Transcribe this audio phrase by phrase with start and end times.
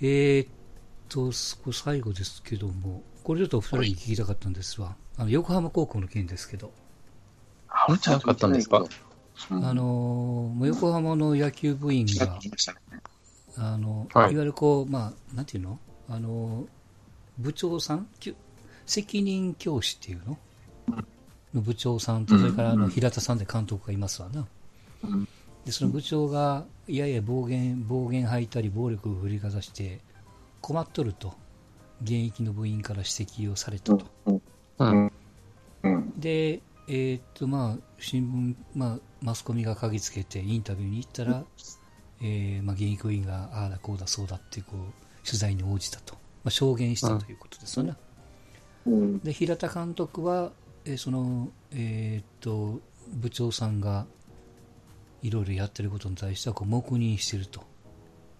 [0.00, 0.48] えー、っ
[1.08, 1.32] と、
[1.72, 6.72] 最後ですけども、これちょっとお二人に聞きたかったんですが、あの横浜高校の件ですけど。
[7.68, 8.84] あ、れじゃなかったんですか？
[9.50, 12.38] あのー、横浜の野球部員が、
[13.56, 15.78] あの、はい、いわゆるこう、まあ、なんていうの？
[16.08, 16.66] あの、
[17.38, 18.08] 部長さん？
[18.86, 20.38] 責任教師っていうの？
[21.54, 24.46] の部長さんと、それからあの平田さんで監督がいますわな。
[25.66, 30.00] で、その部長が、いやいや暴言、暴言吐いたり、暴力を振りかざして、
[30.60, 31.34] 困っとると、
[32.02, 34.06] 現役の部員から指摘をされたと。
[36.16, 41.44] で、えー、っと、まあ、新聞、まあ、マスコミが嗅ぎつけてインタビューに行ったら、
[42.22, 46.14] えー、まあ、現役部員が、ああだこうだそうだってこう、取材に応じたと。
[46.14, 47.96] まあ、証言したということですよね。
[49.24, 50.52] で、平田監督は、
[50.84, 52.80] えー、その、えー、っと、
[53.14, 54.06] 部長さんが、
[55.26, 57.62] いろいろやってることに対してはこう黙認してると。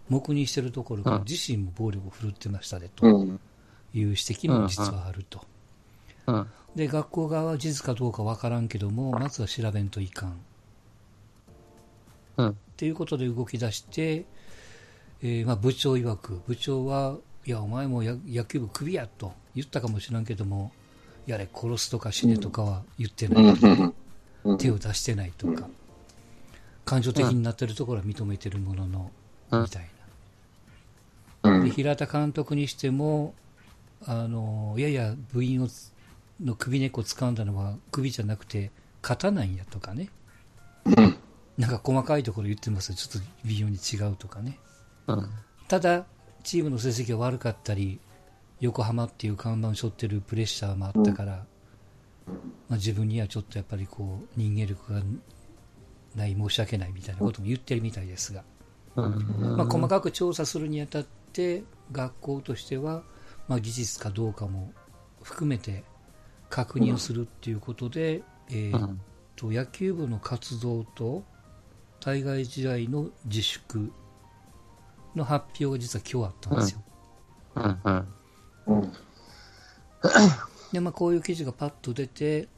[0.08, 3.06] 黙認してるところが、自身も暴力を振るってましたね、と。
[3.06, 3.38] いう
[3.92, 5.44] 指摘も実はあると。
[6.76, 10.38] で、学校側は事実かどうかわからんけども、まずは調べんといかん。
[12.36, 14.26] うん、っていうことで動き出して、
[15.22, 19.32] えー、まあ部長曰く、部長は、いや、お前も野球部クビやと。
[19.54, 20.70] 言ったかもしれんけども、
[21.26, 23.54] やれ、殺すとか死ねとかは言ってない。
[24.58, 25.68] 手を出してないとか、
[26.86, 29.10] 感情的になってるところは認めてるものの、
[29.52, 29.90] みたい
[31.42, 31.62] な。
[31.62, 33.34] で平田監督にしても、
[34.06, 35.68] あの、いやいや、部員を
[36.40, 38.70] の首根っこ掴んだのは首じゃなくて
[39.00, 40.10] 肩なんやとかね。
[41.58, 44.58] なんか細かいところ言ってますちょっと微妙に違うとかね。
[45.06, 45.30] うん、
[45.68, 46.04] ただ、
[46.44, 47.98] チームの成績が悪かったり、
[48.60, 51.46] 横浜っていう看板を背負ってるプレッシャーもあったから、
[52.26, 52.32] ま
[52.72, 55.02] あ、自分にはちょっとやっぱりこう人間力が
[56.16, 58.42] ない申し訳ないみたいなことも言ってるみたいですが、
[58.94, 63.02] まあ、細かく調査するにあたって学校としては、
[63.48, 64.72] まあ、技術かどうかも
[65.22, 65.84] 含めて
[66.48, 68.96] 確認をするっていうことで、えー、
[69.36, 71.24] と野球部の活動と
[72.00, 73.92] 対外試合の自粛
[75.14, 76.82] の発表が実は今日あったんですよ。
[80.72, 82.48] でまあ、こういう記事がパッと出て、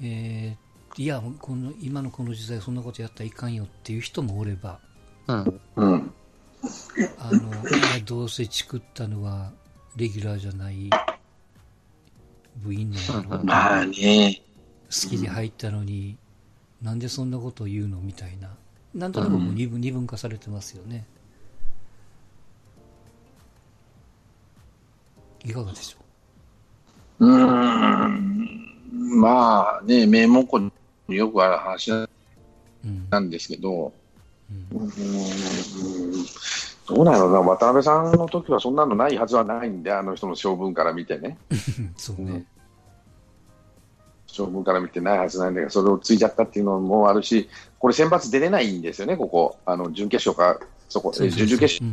[0.00, 0.63] えー、
[0.96, 4.78] いやこの今のこの時代そんなことやったらいかんよっていう人もおれば、
[5.26, 7.50] うん、あの
[8.04, 9.50] どうせチクったのは
[9.96, 10.90] レギュラーじゃない
[12.62, 13.44] 部員なんやろ？
[13.44, 14.40] まあね。
[14.86, 16.16] 好きで入ったのに、
[16.80, 18.50] うん、なんでそんなことを言うのみたいな。
[18.94, 21.04] なんとなくもう二分,、二分化されてますよね。
[25.44, 25.98] いかがでしょ
[27.18, 27.26] う？
[27.26, 29.20] うん。
[29.20, 30.70] まあね、名目に
[31.08, 31.90] よくある話
[33.10, 33.92] なんですけど、
[34.72, 34.90] うん、うん。
[36.86, 41.38] どうなのな、渡辺さんの時はそんなのないはずはないんで、あの人の性分から見てね。
[41.96, 42.44] そうね。
[44.26, 47.48] 性分から見てないはずなんだけど、それをついちゃったっていうのもあるし、
[47.78, 51.84] これ、選抜出れないんですよね、ここ、あの準決勝か、そこ、準々決勝、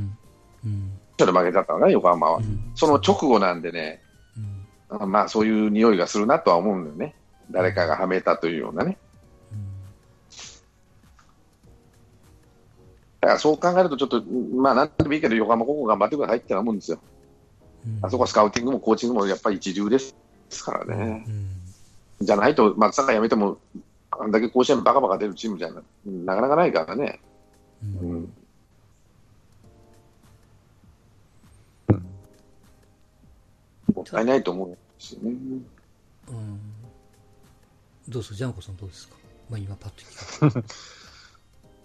[1.26, 4.02] で負けちゃったのね、横浜は、うん、その直後なんでね、
[4.90, 7.16] うん、まあそういう匂いがするなとは思うんだよね、
[7.52, 8.98] 誰かがはめたというようなね。
[13.22, 17.00] だからそう考えると、ちょっと、まあ、なんでもいいけど、横浜高校頑張ってくださいって思うんですよ。
[17.86, 20.16] うん、あそこはスカウティングもコーチングもやっぱり一流です
[20.64, 21.24] からね。
[22.20, 23.60] うん、じゃないと、松坂辞めても、
[24.10, 27.20] あんだけ甲子園バカバカ出るチームじゃななかなかないからね。
[27.84, 28.34] うん、
[33.94, 35.32] もったいないと思うんですよね。
[36.30, 36.60] うん、
[38.08, 39.16] どうぞ、ジャンコさんどうですか？
[39.50, 40.66] まあ今パッと聞いた。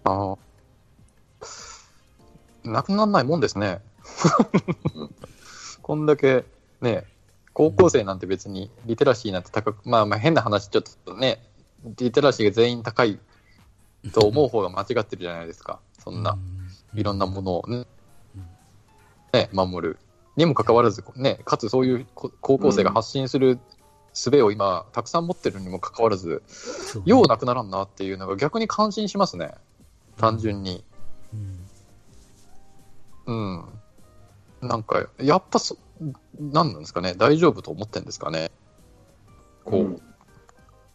[0.11, 0.37] ああ。
[2.69, 3.81] なくならないもんですね。
[5.83, 6.45] こんだけ
[6.81, 7.05] ね、
[7.53, 11.45] 高校生なんて別にリテラシーなんて高く、まあまあ変な話、ちょっとね、
[11.85, 13.21] リテラシーが全員高い
[14.13, 15.81] と思う方が間違ってるじゃないですか。
[15.99, 16.39] そんな、
[16.95, 17.87] いろんなものをね、
[19.33, 19.99] ね守る。
[20.37, 23.59] にもかかわらず、ね、かつそういう高校生が発信する
[24.17, 26.43] 術を今、たくさん持ってるにもかかわらず、
[27.05, 29.53] ようなくならんなっていうのが逆に感心しますね。
[30.17, 30.85] 単純に。
[33.27, 33.65] うん。
[34.63, 35.77] なんか、やっぱそ、
[36.41, 38.51] なんなんですかね、大丈夫と思ってんですかね。
[39.65, 40.03] こう、うん、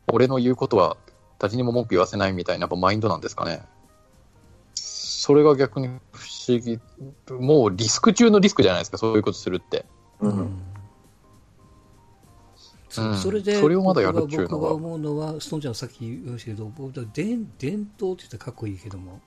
[0.08, 0.98] 俺の言うことは
[1.40, 3.62] 誰にも文句言わせないみたいなマインドなんですかね。
[4.76, 6.80] それが逆に不思議。
[7.30, 9.86] もうリスク中のリスクじゃないですか、そういうことするって。
[10.20, 10.71] うん。
[12.98, 19.22] うん、それで、それをまだやるっていうのは僕が思うのは、ストーンちゃんさっき言いましたけど、僕は伝伝統って言ったらかっこいいけども、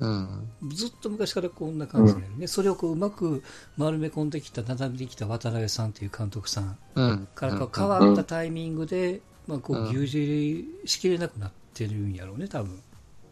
[0.00, 0.48] うん。
[0.72, 3.42] ずっと昔からこんな感じだよね、それをこううまく
[3.76, 7.28] 丸め込んできた、畳んできた渡辺さんという監督さんうん。
[7.34, 12.82] から変わったタイミングで、まあ、こうんう牛耳りしきれなくなってるんやろうね、多分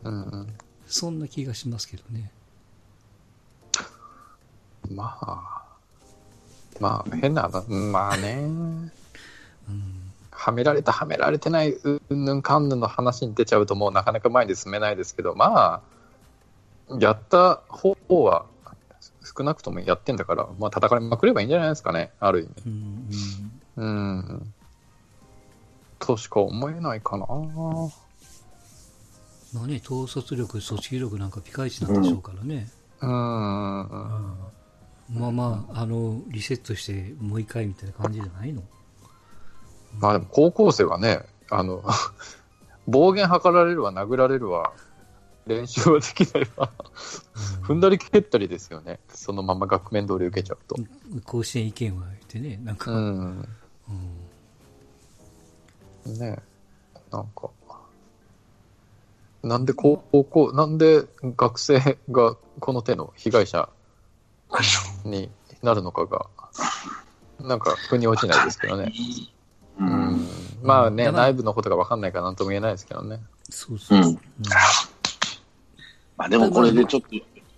[0.04, 0.46] うんうん。
[0.86, 2.32] そんな気がしますけどね。
[4.90, 5.76] まあ、
[6.80, 8.92] まあ、変な、まあね、うん
[10.30, 15.82] はめられた、はめられてない、うんぬんかんぬんの話に出ちゃうと、もうなかなか前に進めないですけど、ま
[16.90, 18.46] あ、やった方は、
[19.36, 22.50] 少なくともやってんだから、まあ、叩かれまくればいいんじゃないですかね、ある意味。
[22.66, 23.08] うん
[23.76, 24.54] うん。
[25.98, 27.26] としか思えないかな。
[29.52, 32.68] まあね、統率力、組織力なんかピカイチなんでしょうからね。
[33.00, 33.08] うん。
[33.08, 33.88] ま
[35.28, 38.62] あまあ、あの、リセットしてもう一回みたいな感じじゃないの？
[40.00, 41.20] まあでも高校生はね、
[41.50, 41.82] あの、
[42.86, 44.72] 暴言吐かられるわ、殴られるわ、
[45.46, 46.72] 練習はできないわ、
[47.62, 49.00] 踏んだり蹴ったりですよね。
[49.08, 50.76] そのまま学面通り受けちゃうと。
[51.24, 53.48] 甲子園意見は言ってね、なんか、ううん
[56.06, 56.18] ん。
[56.18, 56.38] ね
[57.10, 57.50] なんか、
[59.42, 61.04] なんで高校、なんで
[61.36, 63.68] 学生がこの手の被害者
[65.04, 65.30] に
[65.62, 66.26] なるのかが、
[67.40, 68.92] なんか腑に落ちないですけどね。
[69.78, 70.28] ううんん。
[70.62, 73.20] まあね、内部のことが分かんないからなんとも言えないですけどね。
[73.48, 74.12] そうそうそう。
[74.12, 74.18] うん
[76.16, 77.08] まあでもこれでちょっと、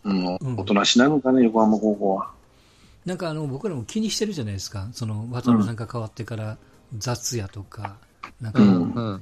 [0.04, 2.30] うん、うんおとなしなのかね、横浜高校は。
[3.06, 6.58] なんかあの僕らも気にしてるじゃないですか、その渡辺さんが変わってから
[6.98, 7.96] 雑やとか、
[8.40, 8.60] なんか。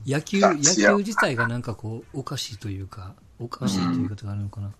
[0.06, 4.72] 野球、野球自体がなんかこう、おかしいというか、おかしいという言い方があるのかな。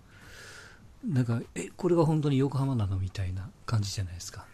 [1.07, 4.45] なんか、え、これが本当に横浜なのみたいな感じじゃないですか。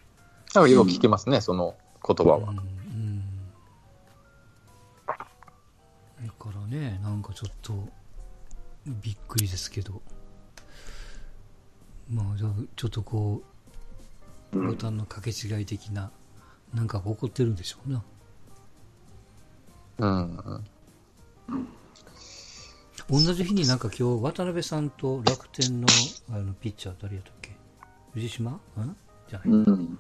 [0.55, 1.75] なんかよく聞きますね、その
[2.07, 2.55] 言葉は。
[6.23, 7.89] だからね、なんかちょっと、
[8.87, 10.03] びっくりですけど。
[12.11, 12.39] まあ、
[12.77, 13.43] ちょっとこ
[14.53, 16.11] う、ボタンの掛け違い的な、
[16.73, 18.05] なんかが起こってるんでしょうな。
[19.99, 20.65] うん。
[23.11, 25.87] 同じ日になんか今日、渡辺さんと楽天の
[26.31, 27.57] あのピッチャー誰やったっけ？
[28.13, 28.53] 藤島？
[28.53, 28.61] ん？
[29.29, 29.99] じゃない、うん。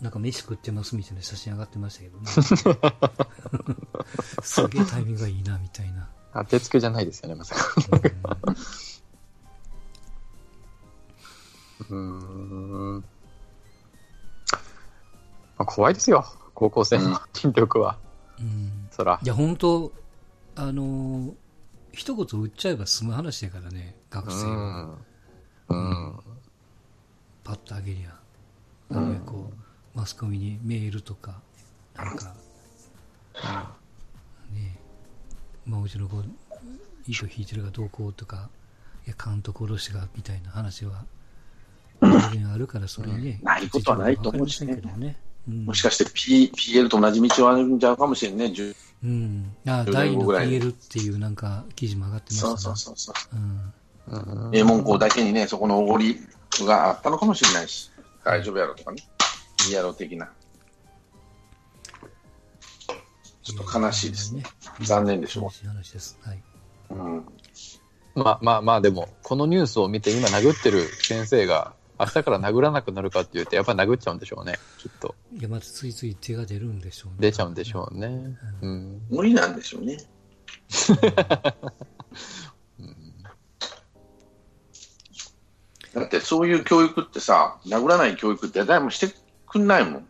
[0.00, 2.26] なんか飯食ってますみたいな写真上がってましたけどね。
[4.42, 6.08] すげえタイミングがいいな、みたいな。
[6.32, 7.64] 当てつけじゃないですよね、まさか。
[11.90, 12.96] うーん。
[12.96, 13.02] ま
[15.58, 16.24] あ、怖いですよ、
[16.54, 17.98] 高校生の筋力は。
[18.38, 19.26] うんそらい。
[19.26, 19.92] や、本当
[20.56, 21.34] あのー
[21.92, 24.82] 一言打っちゃえば済む話だからね、学う生は。
[24.82, 25.04] ん。
[25.68, 26.20] うん。
[27.42, 28.16] パッとあげりゃ。
[28.96, 29.56] あるいはこう、
[29.94, 31.40] マスコミにメールとか、
[31.96, 32.34] なんか、
[34.52, 34.78] ね
[35.66, 36.22] まあ、うちの子、
[37.06, 38.48] 糸引いてるがどうこうとか、
[39.06, 41.04] いや、監督殺しが、みたいな話は、
[42.02, 45.16] あるから、それにね、ないことはないと思うしねね。
[45.48, 48.46] うんもしかして P PL と同じ道を歩んじゃうかもしれんね。
[48.46, 49.56] 10うん。
[49.66, 53.36] あ、10大の PL っていうなんか記事も上がってましたそうなそうそうそう。
[53.36, 53.72] うん。
[54.44, 56.18] うん名門校だけにね、そこのおごり
[56.60, 57.90] があったのかもしれないし、
[58.24, 59.02] 大丈夫やろとかね。
[59.68, 60.30] いいやろ的な。
[63.42, 64.42] ちょっと悲しいですね。
[64.80, 66.18] 残念でしょ悲しい話です。
[66.22, 66.42] はい。
[66.90, 67.26] うん。
[68.14, 75.14] まあまあまあ、でも、このニュースを見て、今殴ってる先生が、明日から殴らなくなるかって言って、やっぱり殴っちゃうんでしょうね、きっと。
[75.38, 77.16] いや、まずついつい手が出るんでしょうね。
[77.20, 78.36] 出ちゃうんでしょうね。
[78.62, 79.02] うん。
[79.10, 79.98] 無理なんでしょうね。
[85.92, 89.14] だってそういう教育ってさ、殴らない教育って誰もして
[89.50, 90.06] くんないもん。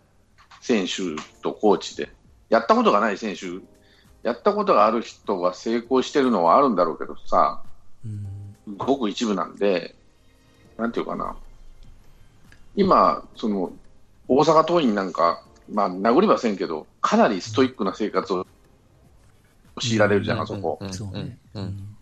[0.60, 2.10] 選手とコーチで。
[2.50, 3.46] やったことがない選手、
[4.22, 7.62] やったことがある人が成功してるのはあるんだろうけどさ、
[8.04, 8.76] うん。
[8.76, 9.94] ごく一部なんで、
[10.76, 11.36] なんていうかな。
[12.76, 13.72] 今、その、
[14.28, 15.42] 大阪桐蔭なんか、
[15.72, 18.46] まあ、殴りませんけど、かなりストイックな生活を
[19.80, 20.78] 強いられるじゃん、あそこ。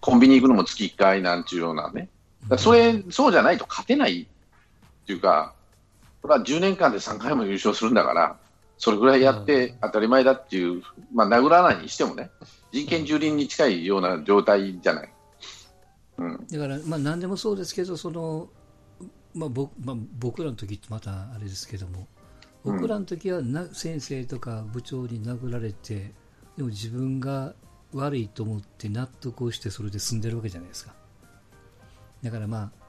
[0.00, 2.08] コンビニ行くのも月1回なんちゅうようなね。
[2.42, 5.54] だからそれ、そうじゃないと勝てないっていうか、
[6.22, 8.36] これは10年間で3回も優勝するんだから、
[8.76, 10.82] それぐらいやって当たり前だっていう、
[11.12, 12.30] まあ、殴らないにしてもね、
[12.72, 15.12] 人権蹂躙に近いような状態じゃない。
[16.18, 16.46] うん。
[16.50, 18.48] だから、まあ、何でもそうですけど、その、
[19.34, 22.06] まあ僕まあ、僕らの時ってまたあれですけども、うん
[22.64, 26.12] 僕らの時はな先生とか部長に殴られて、
[26.56, 27.54] でも自分が
[27.94, 30.92] 悪いと思って納得をしてそれで済んでるわけじゃないですか。
[32.22, 32.87] だからまあ、と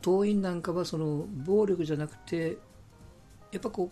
[0.00, 2.56] 党員なんかはその暴力じゃなくて、
[3.52, 3.90] やっぱこ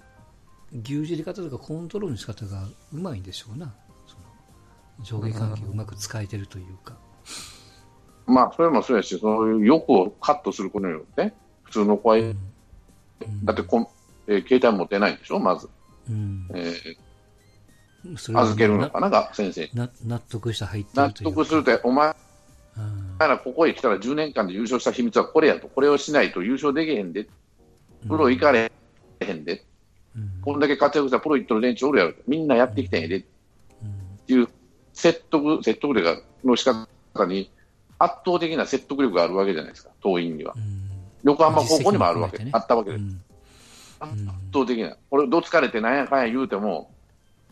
[0.72, 3.74] う、牛耳り方とかコントロールの仕方がうまいんでしょうな。
[4.06, 4.16] そ
[5.16, 6.96] の上下関係をうまく使えてるというか。
[8.26, 12.36] まあ、それもそうやし、そういう欲をカットすることによって、普通の子は、うん。
[13.44, 13.88] だってこん、
[14.26, 15.68] えー携帯持ってないんでしょ、まず。
[16.08, 16.48] うん。
[16.54, 16.96] えー
[18.16, 22.14] 預けるのかな、が先生納得して入って納得すると、お前
[22.76, 27.28] うんらここへ来たら10年間で優勝した秘密はこれやと、これをしないと優勝できへんで、
[28.08, 28.70] プロ行かれ
[29.20, 29.64] へんで、
[30.16, 30.30] うん。
[30.42, 33.16] こんだけ活躍したプロ行ってる連中おるやろ、みんなやってきてんやで。
[33.18, 33.24] っ
[33.82, 34.18] うん。
[34.26, 34.48] ていう
[34.92, 37.50] 説得、説得力の仕方に
[37.98, 40.54] 圧倒的な説得力があるわけじゃないですか、党員には。
[40.56, 40.90] うん。
[41.24, 42.50] 横浜高校にもあるわけ、ね。
[42.52, 42.98] あったわけで。
[42.98, 43.02] す。
[43.02, 43.20] うん。
[44.00, 44.16] 圧
[44.52, 44.96] 倒的な。
[45.10, 46.90] これ、どつかれてなんやかんや言うても、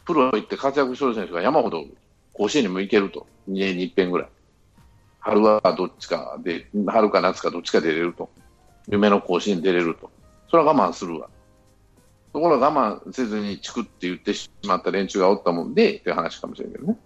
[0.04, 1.84] プロ行って活躍してる選手が山ほど
[2.32, 3.26] 甲子園にも行けると。
[3.48, 4.28] 2年に一遍ぐらい。
[5.22, 8.30] 春はどっちかで、春か夏かどっちか出れると。
[8.88, 10.10] 夢の甲子園に出れると。
[10.50, 11.28] それは我慢するわ。
[12.32, 16.98] ところが我慢せずにチクって言ってしまった連中がおったもんで、っていう話かもしれんけどね。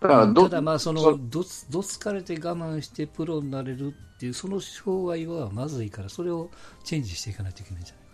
[0.00, 6.50] だからど、ただまあそそのどつどつかれて我慢してプロになれるっていうその障害はまずいからそれを
[6.84, 8.06] チェンジしていかないといけないんじゃないか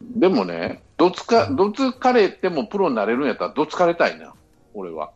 [0.00, 4.34] でもね、どつか、どつかれてもプロになれるんやったら、どつかれたいな、
[4.74, 5.10] 俺は。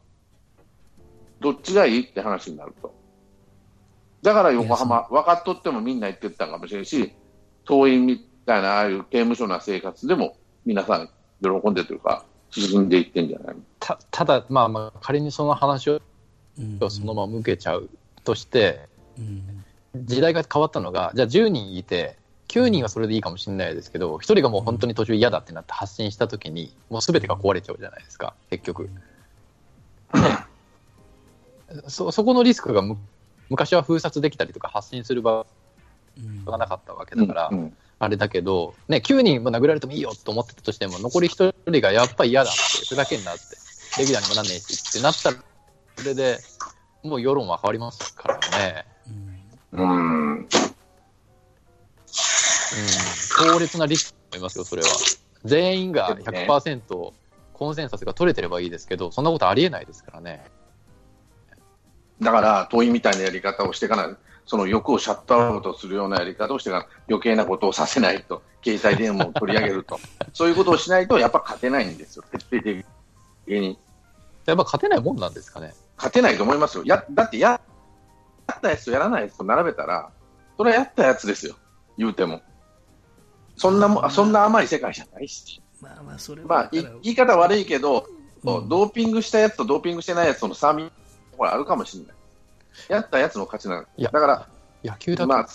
[1.42, 2.94] どっちがいいって話になると。
[4.22, 7.12] だから横浜、分かっとってもみんな言ってたかもしれんし、
[7.64, 11.10] 党員みたいな、ああいう刑務所な生活でも、皆さん
[11.42, 16.00] 喜んでというか、進んでいってんじゃないたただ、まあまあ、仮にその話を
[16.56, 17.88] な、そのまま向けちゃう
[18.24, 19.62] として、うん
[19.94, 22.16] 時代が変わったのが、じゃあ10人いて、
[22.48, 28.88] 9人はそれでいいかもしれないですけど、1人がもう本当に途中嫌だってなって発信したときに、もうすべてが壊れちゃうじゃないですか、結局。
[31.88, 32.96] そそこのリスクがむ
[33.48, 35.46] 昔は封殺できたりとか発信する場
[36.18, 43.42] うんがなかったわけだから、うんうんあれだけど、ね、9人も殴られてもいいよと思ってたとしても、残り1人がやっぱり嫌だって、ふざけんなって、
[44.00, 45.36] レギュラーにもなんねえしってなったら、
[45.98, 46.38] それで
[47.04, 48.86] もう世論は変わりますからね。
[49.72, 50.48] うんうん。
[53.38, 54.88] 強烈なリスクだと思いますよ、それは。
[55.44, 57.12] 全員が100%
[57.52, 60.44] コンセンサスが取れてればいいですけど、そんなことありえないですからね。
[62.22, 64.16] だから、党員みたいなやり方をしていかない。
[64.46, 66.88] その欲をシャットアウトするようなやり方をしていかない。
[67.08, 68.42] 余計なことをさせないと。
[68.64, 69.98] 携帯電話を取り上げると。
[70.32, 72.24] そういうことをしないと、やっぱ勝てないんですよ。
[72.30, 72.84] 徹底的
[73.46, 73.78] に。
[74.46, 75.74] やっぱ勝てないもんなんですかね。
[75.96, 76.84] 勝てないと思いますよ。
[76.84, 77.60] や、だってや、
[78.48, 80.10] やったやつとやらないやつと並べたら、
[80.56, 81.54] それはやったやつですよ。
[81.96, 82.40] 言うても。
[83.56, 85.62] そんなも、そんな甘い世界じゃないし。
[85.80, 90.72] まあまあそれはまあ、言い方悪いけど、うんドーピングしたやつとドーピングしてないやつとの差
[91.32, 92.14] み、これあるかもしれない。
[92.88, 93.82] やったやつの勝ちなの。
[93.82, 94.48] いやだから、
[94.84, 95.46] 野球だと、まあ、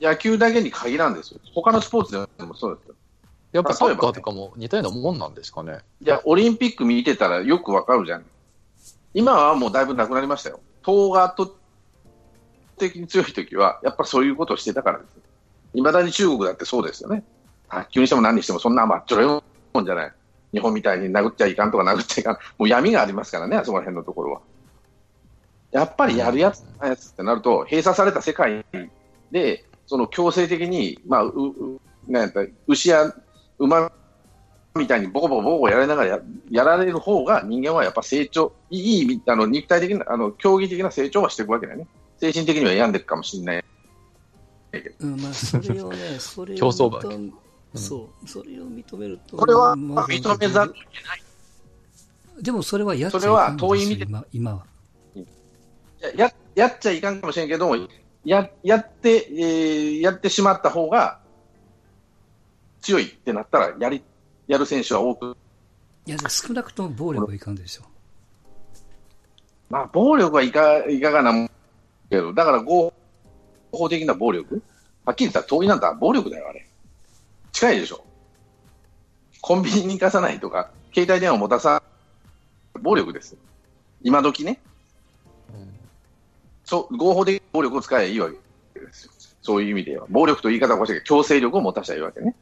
[0.00, 1.40] 野球だけに限らんですよ。
[1.54, 2.94] 他のスポーツでもそうですよ。
[3.52, 5.78] やっぱサッカーとかも似たようなもんなんですかね。
[6.02, 8.24] いや、オリンピック見てたらよくわかるじゃん。
[9.14, 10.60] 今はもうだいぶなくなりましたよ。
[10.82, 11.50] 党が圧倒
[12.76, 15.08] 的に強い時は、やっぱそういうことをしてたからです。
[15.74, 17.24] いまだに中国だってそうですよね。
[17.68, 19.42] 卓球にしても何にしてもそんな甘っちょろい
[19.74, 20.12] もんじゃない。
[20.52, 22.38] 日本みたいに殴っちゃいかんとか殴っちゃいかん。
[22.58, 24.40] もう闇がありますからね、あそこら辺のところは。
[25.70, 28.64] やっぱりやるやつ、やつってなると、閉鎖された世界
[29.30, 33.12] で、その強制的に、まあ、う、うなんやったら牛や
[33.58, 33.90] 馬
[34.74, 36.20] みたいにボコボコボコやられながらや
[36.50, 41.86] やられる方が人間はやっぱ成長、いい意味、あの肉体的な、あの競技的な成長はしていくわけだよね。
[42.18, 43.64] 精神的には病んでいくかもしれない。
[45.00, 47.00] うんまあ、それをね、 それを競走馬
[47.74, 50.74] そう、それを認めると、これはまあ認めざる
[52.40, 54.66] でもそれはやっちゃいそれはかんのですよ遠い意味で今今は。
[56.00, 57.88] やややっちゃいかんかもしれんけども、
[58.24, 61.20] ややって、えーやってしまった方が
[62.80, 64.02] 強いってなったらやり、
[64.46, 65.36] やる選手は多く、
[66.06, 67.82] いや、少なくとも暴力はいかんでしょ
[69.68, 71.50] まあ、暴力はいかいかがなもん
[72.10, 72.92] けど、だから合
[73.72, 74.62] 法的な暴力、
[75.04, 76.66] はっきり言ったら遠いなんだ暴力だよ、あれ。
[77.52, 78.04] 近いでしょ。
[79.40, 81.82] コンビニに行かさないとか、携帯電話を持たさ、
[82.80, 83.38] 暴力ですよ。
[84.02, 84.60] 今時ね。
[86.68, 88.28] そう、合法的暴力を使えばいいわ
[88.74, 89.12] けですよ。
[89.40, 90.06] そういう意味では。
[90.10, 92.36] 暴力と言い方をおかしいけど、強制力を持たせたらいいわけね。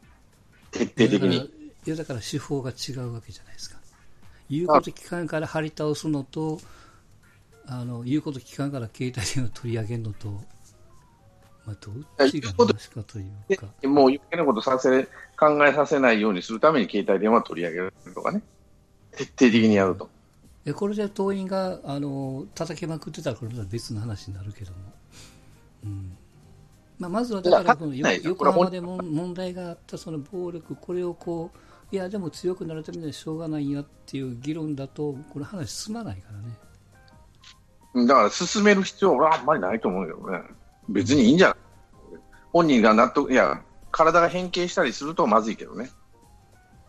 [0.73, 1.37] 徹底的に。
[1.37, 3.79] いや、だから手法が違うわけじゃないですか。
[4.51, 6.59] 言うこと聞かんから張り倒すのと、
[7.67, 10.29] あの、言うこと聞かんから携帯電話取り上げるのと、
[11.65, 11.93] まあ、ど
[12.25, 13.67] っちが話かというでか。
[13.85, 15.05] もう余計なことさせ、
[15.39, 18.43] 考えさせないようにするために携帯電話を取り上げるとかね。
[19.13, 20.11] 徹底的にやると。
[20.67, 24.79] でこれで党員があの叩きまくってたら、これは別の話になるけども、
[25.85, 26.17] うん
[26.99, 36.33] まあ、まずはだからこの横浜でも問題があったその暴力、これをこう、いや、でも強くなるためにはしょうがないんやっていう議論だと、これ話進まないか
[37.95, 38.07] らね。
[38.09, 40.43] だから進める必要はあんまりないと思うけどね。
[40.89, 41.57] 別にいいんじゃない？
[42.53, 45.91] 本人が納得、いや、体が変形したりするとまずいけどね。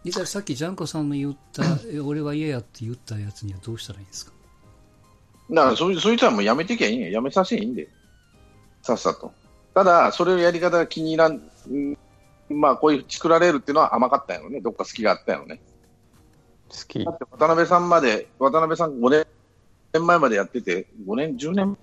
[0.07, 4.31] 実際さっきジャンコさんの言った、 え俺は嫌やって言ったやつにはどうしたらいいんですか？
[5.51, 7.09] だからそいそいつはもうやめてきゃいいんや。
[7.09, 7.87] やめさせていいんで。
[8.81, 9.31] さっさと。
[9.73, 11.97] ただ、それをやり方が気に入らん、うん
[12.49, 14.61] まあ、こういう作られるっていうのは甘かったんやろね。
[14.61, 15.61] どっか好きがあったんやろね。
[16.69, 17.11] 好きだ。
[17.11, 19.25] って渡辺さんまで、渡辺さん5
[19.93, 21.77] 年前までやってて、5年、10年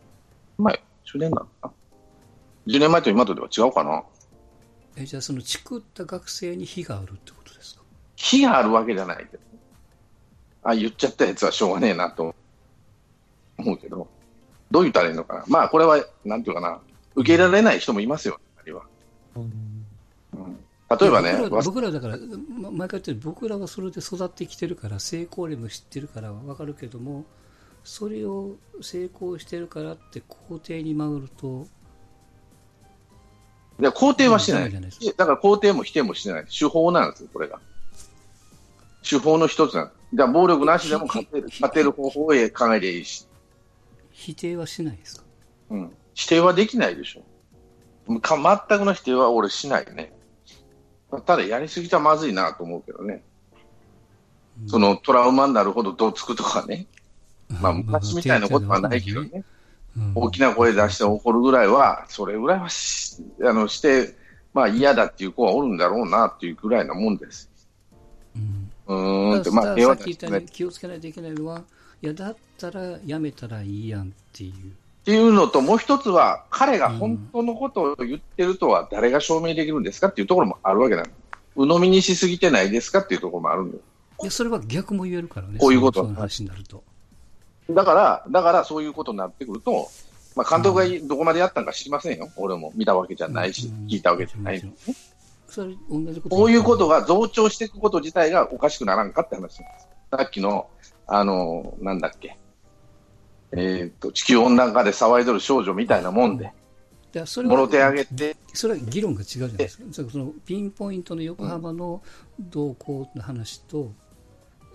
[0.58, 1.72] 前 ?10 年なのかな
[2.66, 4.02] ?10 年前と今とでは違うかな
[4.96, 7.43] えじゃあそのチクった学生に非があるってこと？
[8.16, 9.42] ですか火があるわけじゃないけど。
[10.62, 12.34] あ、言っちゃったやつはしょうがねえなと
[13.58, 14.08] 思うけど、
[14.70, 15.44] どう言ったらいいのかな。
[15.46, 16.80] まあ、これは、なんていうかな、
[17.14, 18.82] 受け入れられない人もいますよ、あれは。
[19.36, 19.84] うん
[21.00, 22.18] 例えばね、僕らだから、
[22.60, 27.24] ま毎回言ってる僕らはそれで育ってきてるから成功例も知ってるから分かるけども
[27.82, 31.66] それを成功してるからって肯定に回ると
[33.80, 34.70] いや肯定はしてない。
[34.70, 36.44] じゃないですいやだから肯定も否定もしてない。
[36.46, 37.58] 手法なんですよ、これが。
[39.08, 39.92] 手法の一つな。
[40.12, 43.26] じゃあ、暴力なしでも勝てる、勝てる方法を考えりゃいいし。
[44.10, 45.24] 否定はしないですか？
[45.70, 45.90] うん。
[46.14, 48.20] 否定はできないでしょ。
[48.20, 48.36] か
[48.68, 50.12] 全くの否定は俺しないね。
[51.26, 53.22] ただ、やりすぎたらまずいなと思うけどね。
[54.66, 56.86] そのトラウマになるほどどつくとかね。
[57.60, 59.30] まあ、昔みたいなことはないけどね。
[59.34, 59.44] うん
[60.16, 64.16] 大きな声出して怒るぐらいは、それぐらいはしあのして、
[64.52, 67.48] まあ嫌だっていう子はおるんだろうなっていうぐらいなもんです。
[68.86, 71.62] うんっまあ平和さっき言ったように気をつけないといけないのは、
[72.02, 74.52] いや、だったらやめたらいいやんっていう。
[74.52, 74.54] っ
[75.04, 81.08] ていうのと、もう一つは、彼が本当のことを言ってるとは誰が証明できるんですかっていうところもあるわけなの。
[81.56, 83.82] 鵜呑みにしすぎてないですかっていうところもあるんだよ。
[84.22, 85.58] いや、それは逆も言えるからね。
[85.58, 86.82] こういうことその話になると。
[87.70, 89.88] だから、だからそういうことになってくると、
[90.36, 92.28] まあ、監督がどこまでやったのか知りませんよ。
[92.36, 94.74] 俺も見たわけじゃないしうん、聞いたわけじゃない
[95.48, 96.36] それ、同じこと。
[96.36, 99.88] こういうことが増長していくこと自体がおかしくならんかって話なんです。
[100.10, 100.68] さっきの、
[101.06, 102.38] あの、なんだっけ。
[103.52, 106.52] えっ、と、地球温暖化で騒いどる少女みたいなもんで、
[107.12, 109.84] でそれはもろ手上げて、それは議論が違うじゃないですか。
[110.10, 112.02] そのピンポイントの横浜の
[112.40, 113.92] 動向の話と、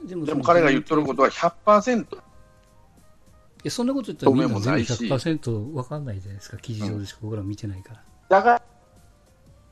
[0.05, 2.17] でもでも彼が言っとることは100%、い
[3.63, 6.57] や、そんなこと言ったらみんな全部100%分かんないじゃないですか。
[6.57, 8.03] 記事上でしか僕ら見てないから。
[8.29, 8.61] だから、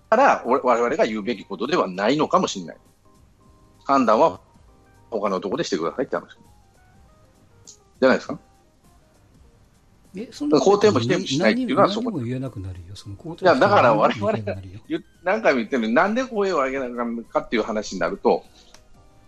[0.09, 2.77] 我我々が言うべきことではないのかもしれない。
[3.83, 4.39] 判断は
[5.09, 6.37] 他のところでしてくださいって話。
[7.99, 8.39] じゃないですか？
[10.15, 12.95] え、そんな肯定も否定もしないっていうのはそこ何も言えなくなるよ。
[12.95, 14.57] その肯定いやだから我々が
[15.23, 18.43] 何回も言ってるのになんで声を上げなかったかっていう話になると、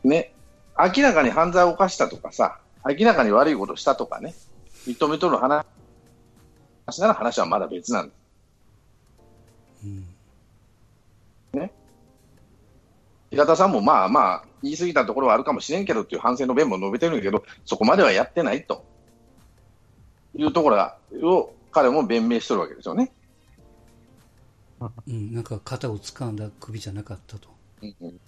[0.04, 0.34] ね、
[0.78, 4.34] 明らかに犯罪を犯したとかさ、明らかに悪いことしたとかね、
[4.88, 5.66] 認めとる話
[7.00, 8.14] なら話はまだ別なんで
[9.82, 9.86] す。
[9.86, 10.09] うん
[13.32, 18.86] 平田さんもまあまあ、言い過ぎたところはあるかもしれんけどっていう反省の弁も述べてるんだけど、そこまではやってないと
[20.36, 23.12] いうところがを彼も弁明してるわけですよね。
[25.08, 27.50] うん、なんか肩を掴んだ首じゃなかったと。
[27.82, 28.20] うんうん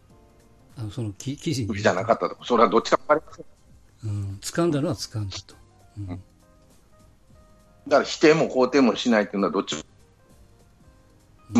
[0.77, 1.67] あのその記記事に。
[1.67, 2.37] 首じゃなかったと。
[2.43, 3.45] それはどっちか分かりません。
[4.03, 5.55] うん、掴んだのは掴んだと。
[5.97, 6.07] うん
[7.87, 9.81] だから否定も肯定もしないっていうのはどっちも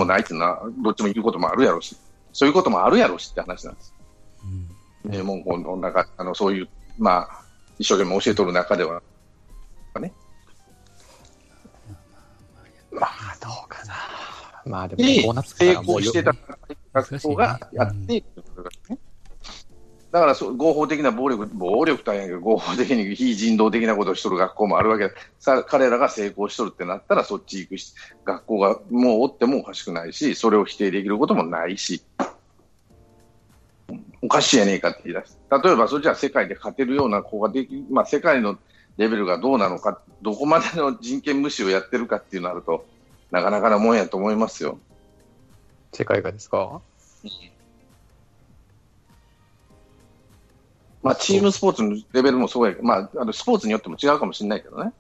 [0.06, 1.95] ないっていうのは、どっちも言うこともあるやろうし、
[2.34, 3.93] そういうこともあるやろうしって話なんです。
[4.43, 7.43] うんね、文庫の中、あの、そういう、まあ、
[7.80, 9.01] 一生懸命教えとる中では、
[9.99, 10.13] ね。
[12.91, 13.93] まあ、どうかな。
[14.65, 16.34] まあ、ででも、こうなった成らもうよ功してた
[16.93, 18.23] 学校がやって。
[20.12, 27.93] だからそ、合法的な暴力、暴力大変やけど、合法的に非人道的なことをしとる学校もあるわけで、さ彼らが成功しとるってなったら、そっち行くし、
[28.26, 32.04] 学校がもうおってもおかしくないし、それを否定できることもないし、
[34.21, 35.39] おかしいやねえかって言い出す。
[35.50, 38.60] 例えば、それじゃあ世界で勝てるような子ができ、まあ、世界の
[38.97, 42.86] レベルがどうなのか、どこまでの人権無視をやってるかっていうのあると、
[43.32, 44.78] なかなかなもんやと思いますよ。
[45.93, 46.82] 世界がですか
[51.03, 54.93] まあ、チームスポーツのレベルもそうやけど、まあ、あのスポーツによっても違うかもしれないけどね。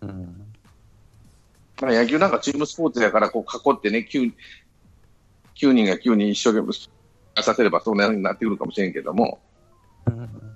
[0.00, 0.46] うん。
[1.80, 4.32] まあ、野球なんかチームスポーツやからこう囲ってね、9,
[5.56, 9.40] 9人が9人一生懸命させればそうなになってくるかもしれんけども、
[10.06, 10.46] うん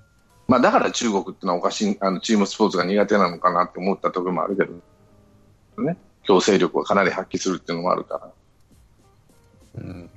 [0.51, 8.33] まあ、だから中国っていうのはおかしい、あのチームスポーツが苦手なのかなって思ったところもあるけど、ね、強制力をかなり発揮するっていうのもあるか
[9.75, 9.75] ら。
[9.75, 10.09] うん。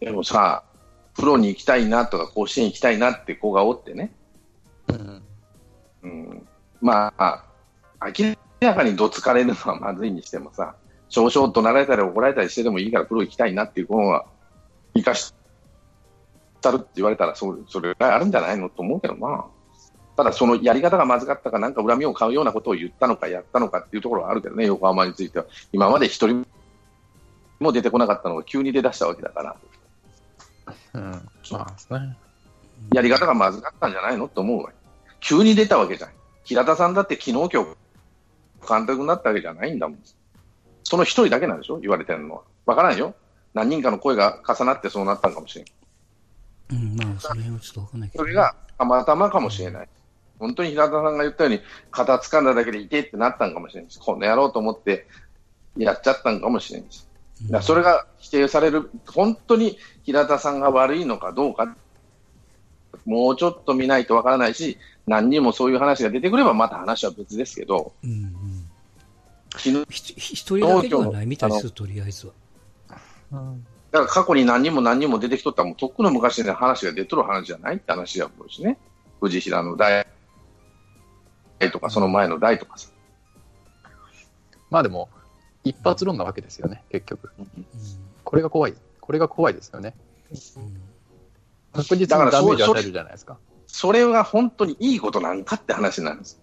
[0.00, 0.64] でもさ、
[1.16, 4.12] プロに行きたいなとか甲子園行きたいなって子がおってね、
[4.88, 5.22] うん。
[6.02, 6.46] うん、
[6.80, 7.44] まあ、
[8.18, 10.76] 明らかにどつかれるのはまずいにしてもさ、
[11.08, 14.26] 少々怒鳴られたり怒られたりしてでもいいからプロ行きたいなっていう子は、
[14.94, 15.34] 生かし
[16.60, 19.46] たるって言われたらそ、それがあるんじゃないのと思うけどな。
[20.16, 25.44] ただ、そのやり方がまずかったか、なんか恨みを買うようなことを言ったのか、やったのかっていうところはあるけどね、横浜については。
[25.72, 26.46] 今まで一人
[27.60, 29.56] も出てこなかったのが急に出だしたわけだから。
[30.96, 32.16] うん、まあね。
[32.94, 34.72] やり方がまずかったんじゃないのと思うわ。
[35.20, 36.10] 急に出たわけじゃん。
[36.44, 37.56] 平田さんだって昨日今日
[38.68, 39.98] 監督になったわけじゃないんだもん。
[40.84, 41.78] その一人だけなんでしょ？
[41.78, 42.42] 言われてるのは。
[42.64, 43.14] わからんよ。
[43.54, 45.66] 何人かの声が重なってそうなったのかもしれん。
[46.70, 49.88] うん、まあ、それはちょっとわかんないけど、それがたまたまかもしれない。
[50.38, 55.06] 本当に平田さんが言ったように、肩掴んだだけでいてってなったんかもしれないし、このやろうと思って
[55.78, 57.05] やっちゃったんかもしれないし。
[57.42, 61.76] だそれが否定される、本当に平田さんが悪いのかどうか、
[63.04, 72.32] もうちょっと見ないとわからないし、何人もそういう話が出てくれば、また話は別ですけど、うんうん、一人だけではないみたいです、とりあえずは。
[73.92, 78.78] だから過去に何人も何人も出てきとったら、もうとっくの昔で話が出とる話じゃないって話やろうしね、
[79.20, 80.06] 藤平の代
[81.72, 82.88] とか、その前の代とかさ。
[84.70, 85.08] まあでも、
[85.68, 87.30] 一発論なわけですよね、結局。
[88.24, 88.74] これが怖い。
[89.00, 89.94] これが怖いですよね。
[91.72, 93.38] 確実にダメージ与えるじゃないですか。
[93.66, 96.40] それが本当にいいことなんかって話なんです。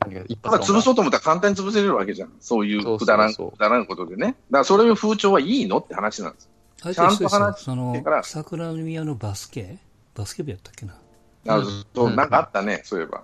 [0.00, 0.08] た
[0.50, 2.32] だ潰そうと思ったら簡単に潰せれるわけじゃん。
[2.40, 4.26] そういうくだらん、くだらんことでね。
[4.26, 6.50] だからそれの風潮はいいのって話なんです。
[6.76, 8.22] ちゃんと話してから。
[8.22, 9.78] 桜宮のバスケ？
[10.14, 10.98] バスケ部やったっけな？
[11.46, 11.62] あ
[11.94, 13.22] そう、なんかあったね、そういえば。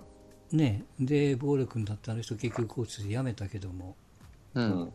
[0.51, 3.95] ねで、暴力になったあの人結局コーチで辞めたけども。
[4.55, 4.91] うん。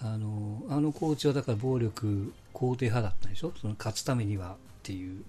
[0.00, 3.52] あの、あのコーチはだから暴力肯定派だったでしょ？
[3.60, 5.22] その勝つためにはっていう。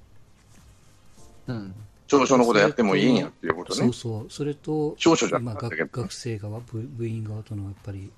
[1.47, 1.73] うん。
[2.07, 3.79] 長所のことやってもいいんやっていうことね。
[3.79, 4.31] そうそう。
[4.31, 8.11] それと、長所じゃまあ、学生側部、部員側とのやっぱり、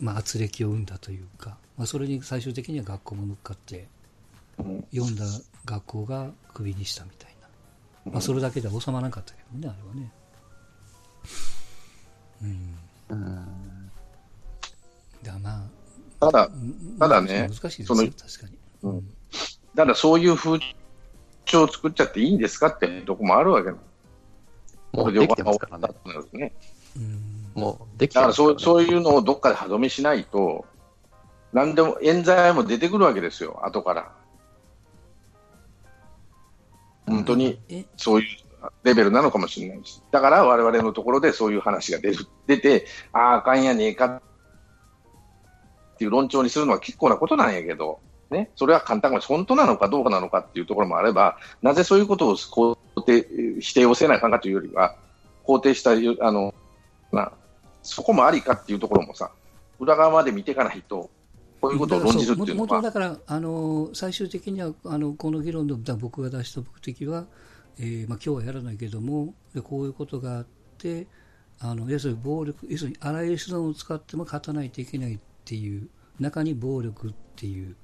[0.00, 3.86] まあ、圧力を生んだというか、まあ、それに最終的には学校も乗っかって、
[4.94, 5.26] 読んだ
[5.66, 7.34] 学校がクビにしたみたい
[8.06, 8.12] な。
[8.12, 10.12] まあ、それだけでは収まらなかったけどね、あれはね。
[12.42, 12.78] うん。
[13.10, 13.73] うん。
[15.24, 15.68] だま
[16.20, 16.50] あ、ただ、
[17.00, 18.58] ただね、難しいですよ、確かに。
[18.82, 19.14] うん。
[19.74, 20.58] ただそういう風を
[21.68, 23.70] 作っちゃっていいんですかってとこもあるわけ
[24.92, 25.78] もうできてますから
[26.32, 26.52] ね。
[27.54, 30.64] もうできてだからそうそういうのをどっかで歯止めしないと、
[31.52, 34.12] 何でも冤罪も出てくるわけですよ、後から。
[37.06, 37.60] 本当に
[37.96, 38.26] そういう
[38.82, 44.22] レベルなのかもしれないし、だから我々のところでそういう話が出る出て、ああ、あかんやねえか
[46.04, 54.96] っていう論調にするのは結構なことなんやけど、ね、それは簡単かも本当なのかどうかなのかっていうところもあれば、なぜそういうことを肯定否定をせないかんかというよりは、
[55.46, 55.92] 肯定した
[56.26, 56.54] あの、
[57.10, 57.32] まあ、
[57.82, 59.30] そこもありかっていうところもさ、
[59.78, 61.08] 裏側まで見ていかないと、
[61.60, 62.82] こういうことを論じるっていうのは。
[62.82, 67.24] だからあの最終的にはあのこの議論の僕が出した目的は、
[67.78, 70.46] えーまあ、今日はやらないけどもでこういうことがあっ
[70.78, 71.06] て
[71.60, 77.76] あの要するに暴力要するにあらゆる手段を使っても勝たないといけないっていう中に暴力っていう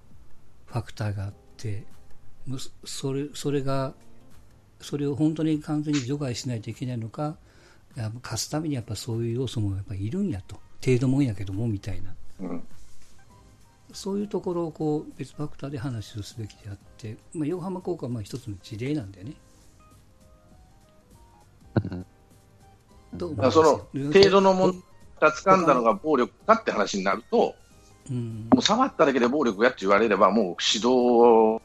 [0.64, 1.84] ファクターがあって
[2.84, 3.92] それそれが
[4.80, 7.36] それを本当に完全に除外しないといけないのか
[8.22, 10.56] 勝つためにやっぱそういう要素もやっぱいるんやと。
[10.82, 12.62] 程度もんやけどもみたいな、うん、
[13.92, 19.34] そういうところをこう別ファクターで話をすべきであって、まあ、横浜高校はまあ一つの事例なんでね。
[23.12, 24.82] どうその程度のもん
[25.20, 27.54] が掴んだのが暴力かって話になると、
[28.10, 31.60] うん、もう触っただけで暴力やって言われれば、もう指導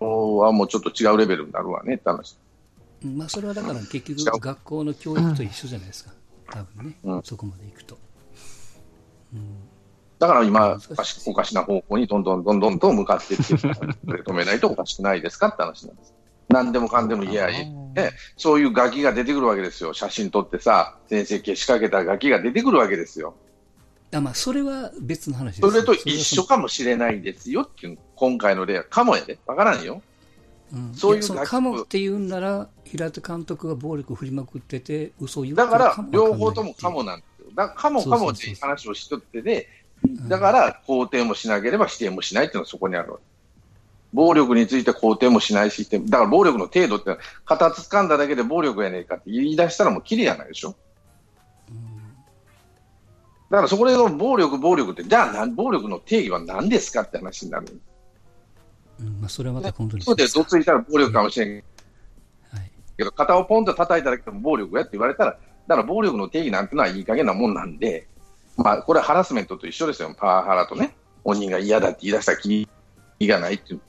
[0.00, 2.36] はもうちょっと違うレベルになるわねって話。
[3.02, 6.12] まあ、それはだから結局、学校の教育と一緒じゃないですか、
[6.50, 7.98] 多分ね、うん、そこまでいくと。
[9.34, 9.56] うん、
[10.18, 16.15] だから今おかし、おかしな方向にどんどんどんどんと向かっていって、 止めないとおかしくないですかって話なんです。
[16.48, 23.34] 何でもかんでも嫌や、ね、そういうガキが出てくるわけですよ、写真撮ってさ、先生消しかけたガキが出てくるわけですよ。
[24.14, 27.62] あまあ、それは別の話それと一緒かもしれないですよ。
[27.62, 30.00] っていう、今回の例は、かもやで、わからんよ。
[30.72, 37.50] うん、そういうかもって言うんなら、平手監督が暴力振りまくってて、嘘を言うだから、両方ともかもなんですよ。
[37.54, 39.68] だかもかもっていう話をしとってで、
[40.28, 43.14] だから肯定もしなければ否定もしないっていうのはそこにある
[44.12, 50.76] 暴力について肯定もしないし、だから暴力の程度って、肩つかんだだけで暴力やねえかって言い出したらもうきりやないでしょ。
[53.50, 57.80] だからそこでの暴力、暴力って、じゃあ暴力の定義は何ですかって話になる。
[59.00, 61.62] うんまあ、それはまた本当にそうで、どついたら暴力かもしれん、はい、
[62.96, 68.08] けど、肩をポンと叩いただけでも暴力やって言われたら、だから暴力の定義なんてのはいい加減なもんなんで、
[68.56, 72.66] まあ、これはハラスメントと一緒ですよ、パワハラとね、本人が嫌だって言い出したら気
[73.20, 73.80] がないっていう。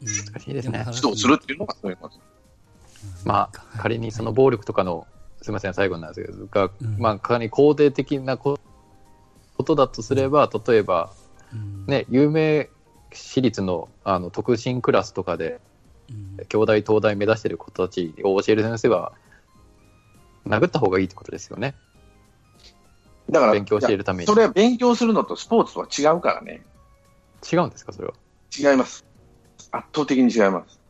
[0.00, 0.84] 難しいですね。
[0.94, 2.16] 指導するっていうのがそういうこと。
[3.24, 5.06] まあ、仮にその暴力とかの、
[5.42, 8.58] すみません、最後なんですけど、が、まあ、仮に肯定的なこ
[9.64, 11.12] とだとすれば、例えば、
[11.86, 12.68] ね、有名
[13.12, 15.60] 私立のあの特進クラスとかで、
[16.48, 19.12] 京大、東大目指してる子たちを教える先生は、
[20.46, 21.74] 殴った方がいいってことですよね。
[23.30, 24.26] だから、勉強しているために。
[24.26, 26.62] それは勉強するのとスポーツとは違うからね。
[27.50, 28.14] 違うんですか、それは？
[28.56, 29.04] 違います。
[29.70, 30.80] 圧倒的に違います。